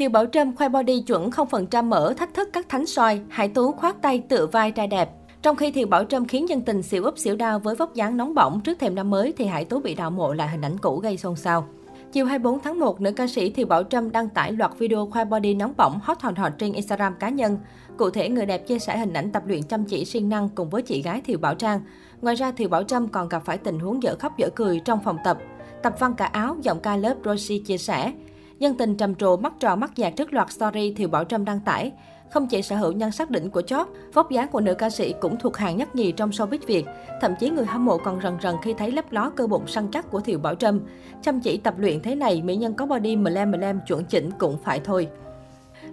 [0.00, 3.72] Thiều Bảo Trâm khoe body chuẩn 0% mỡ thách thức các thánh soi, Hải Tú
[3.72, 5.10] khoát tay tự vai trai đẹp.
[5.42, 8.16] Trong khi Thiều Bảo Trâm khiến dân tình xỉu úp xỉu đau với vóc dáng
[8.16, 10.78] nóng bỏng trước thềm năm mới thì Hải Tú bị đạo mộ lại hình ảnh
[10.78, 11.68] cũ gây xôn xao.
[12.12, 15.24] Chiều 24 tháng 1, nữ ca sĩ Thiều Bảo Trâm đăng tải loạt video khoe
[15.24, 17.58] body nóng bỏng hot hòn hot trên Instagram cá nhân.
[17.96, 20.70] Cụ thể, người đẹp chia sẻ hình ảnh tập luyện chăm chỉ siêng năng cùng
[20.70, 21.80] với chị gái Thiều Bảo Trang.
[22.22, 25.00] Ngoài ra, Thiều Bảo Trâm còn gặp phải tình huống dở khóc dở cười trong
[25.04, 25.38] phòng tập.
[25.82, 28.12] Tập văn cả áo, giọng ca lớp Rosie chia sẻ.
[28.60, 31.60] Dân tình trầm trồ mắt tròn mắt dạt trước loạt story Thiều Bảo Trâm đăng
[31.60, 31.92] tải.
[32.30, 35.14] Không chỉ sở hữu nhan sắc đỉnh của chóp, vóc dáng của nữ ca sĩ
[35.20, 36.84] cũng thuộc hàng nhất nhì trong showbiz Việt.
[37.20, 39.88] Thậm chí người hâm mộ còn rần rần khi thấy lấp ló cơ bụng săn
[39.92, 40.80] chắc của Thiều Bảo Trâm.
[41.22, 44.04] Chăm chỉ tập luyện thế này, mỹ nhân có body mờ lem mờ lem chuẩn
[44.04, 45.08] chỉnh cũng phải thôi.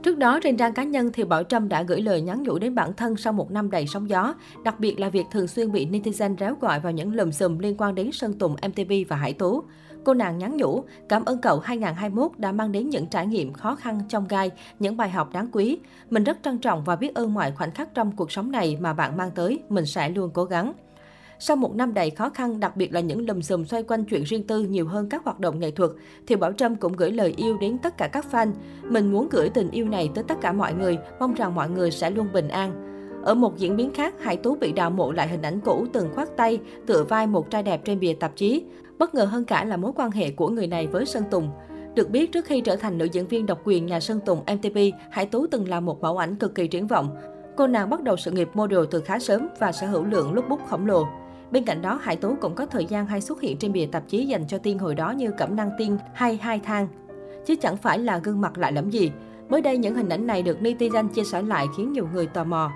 [0.04, 2.76] Trước đó, trên trang cá nhân, Thiều Bảo Trâm đã gửi lời nhắn nhủ đến
[2.76, 5.86] bản thân sau một năm đầy sóng gió, đặc biệt là việc thường xuyên bị
[5.86, 9.34] netizen réo gọi vào những lùm xùm liên quan đến Sơn Tùng, MTV và Hải
[9.34, 9.64] Tú.
[10.08, 13.76] Cô nàng nhắn nhủ, cảm ơn cậu 2021 đã mang đến những trải nghiệm khó
[13.76, 15.80] khăn trong gai, những bài học đáng quý.
[16.10, 18.94] Mình rất trân trọng và biết ơn mọi khoảnh khắc trong cuộc sống này mà
[18.94, 20.74] bạn mang tới, mình sẽ luôn cố gắng.
[21.40, 24.24] Sau một năm đầy khó khăn, đặc biệt là những lùm xùm xoay quanh chuyện
[24.24, 25.92] riêng tư nhiều hơn các hoạt động nghệ thuật,
[26.28, 28.52] thì Bảo Trâm cũng gửi lời yêu đến tất cả các fan.
[28.84, 31.92] Mình muốn gửi tình yêu này tới tất cả mọi người, mong rằng mọi người
[31.92, 32.84] sẽ luôn bình an.
[33.24, 36.10] Ở một diễn biến khác, Hải Tú bị đào mộ lại hình ảnh cũ từng
[36.16, 38.64] khoác tay, tựa vai một trai đẹp trên bìa tạp chí.
[39.00, 41.50] Bất ngờ hơn cả là mối quan hệ của người này với Sơn Tùng.
[41.96, 44.78] Được biết, trước khi trở thành nữ diễn viên độc quyền nhà Sơn Tùng MTV,
[45.10, 47.16] Hải Tú từng là một mẫu ảnh cực kỳ triển vọng.
[47.58, 50.60] Cô nàng bắt đầu sự nghiệp model từ khá sớm và sở hữu lượng lookbook
[50.70, 51.08] khổng lồ.
[51.52, 54.04] Bên cạnh đó, Hải Tú cũng có thời gian hay xuất hiện trên bìa tạp
[54.08, 56.88] chí dành cho tiên hồi đó như Cẩm Năng Tiên hay Hai Thang.
[57.46, 59.12] Chứ chẳng phải là gương mặt lại lẫm gì.
[59.50, 62.44] Mới đây, những hình ảnh này được netizen chia sẻ lại khiến nhiều người tò
[62.44, 62.72] mò.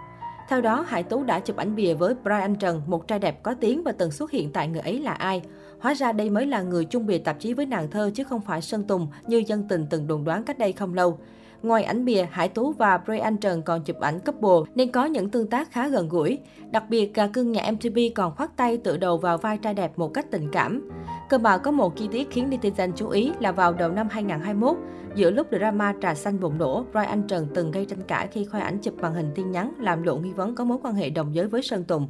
[0.49, 3.53] Theo đó, Hải Tú đã chụp ảnh bìa với Brian Trần, một trai đẹp có
[3.53, 5.41] tiếng và từng xuất hiện tại người ấy là ai.
[5.81, 8.41] Hóa ra đây mới là người chung bìa tạp chí với nàng thơ chứ không
[8.41, 11.17] phải Sơn Tùng như dân tình từng đồn đoán cách đây không lâu.
[11.63, 15.29] Ngoài ảnh bìa, Hải Tú và Brian Trần còn chụp ảnh couple nên có những
[15.29, 16.39] tương tác khá gần gũi.
[16.71, 19.91] Đặc biệt, gà cưng nhà MTV còn khoác tay tự đầu vào vai trai đẹp
[19.99, 20.89] một cách tình cảm.
[21.29, 24.77] Cơ mà có một chi tiết khiến netizen chú ý là vào đầu năm 2021,
[25.15, 28.61] giữa lúc drama trà xanh bùng nổ, Brian Trần từng gây tranh cãi khi khoe
[28.61, 31.35] ảnh chụp màn hình tin nhắn làm lộ nghi vấn có mối quan hệ đồng
[31.35, 32.07] giới với Sơn Tùng.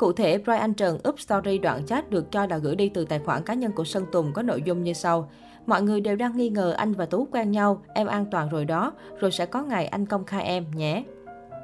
[0.00, 3.18] Cụ thể, Brian Trần up story đoạn chat được cho là gửi đi từ tài
[3.18, 5.30] khoản cá nhân của Sơn Tùng có nội dung như sau.
[5.66, 8.64] Mọi người đều đang nghi ngờ anh và Tú quen nhau, em an toàn rồi
[8.64, 11.04] đó, rồi sẽ có ngày anh công khai em nhé.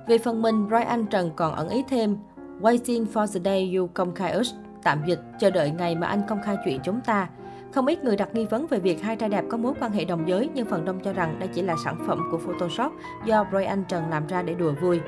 [0.06, 2.16] Về phần mình, Brian Trần còn ẩn ý thêm,
[2.60, 4.52] Waiting for the day you công khai us,
[4.82, 7.28] tạm dịch, chờ đợi ngày mà anh công khai chuyện chúng ta.
[7.72, 10.04] Không ít người đặt nghi vấn về việc hai trai đẹp có mối quan hệ
[10.04, 12.92] đồng giới, nhưng phần đông cho rằng đây chỉ là sản phẩm của Photoshop
[13.24, 15.00] do Brian Trần làm ra để đùa vui.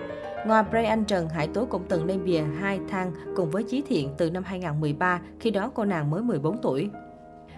[0.46, 4.14] Ngoài Brian Trần, Hải Tố cũng từng lên bìa hai thang cùng với Chí Thiện
[4.18, 6.90] từ năm 2013, khi đó cô nàng mới 14 tuổi.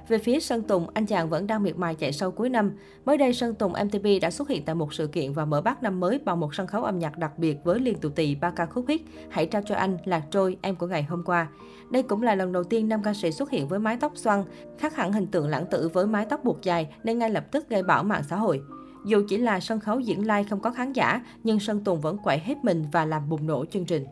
[0.08, 2.72] Về phía Sơn Tùng, anh chàng vẫn đang miệt mài chạy sâu cuối năm.
[3.04, 5.82] Mới đây, Sơn Tùng mtp đã xuất hiện tại một sự kiện và mở bát
[5.82, 8.50] năm mới bằng một sân khấu âm nhạc đặc biệt với liên tụ tỳ ba
[8.50, 11.48] ca khúc hit Hãy trao cho anh, Lạc trôi, em của ngày hôm qua.
[11.90, 14.44] Đây cũng là lần đầu tiên nam ca sĩ xuất hiện với mái tóc xoăn,
[14.78, 17.68] khác hẳn hình tượng lãng tử với mái tóc buộc dài nên ngay lập tức
[17.68, 18.62] gây bão mạng xã hội.
[19.04, 22.18] Dù chỉ là sân khấu diễn live không có khán giả, nhưng Sơn Tùng vẫn
[22.18, 24.04] quậy hết mình và làm bùng nổ chương trình.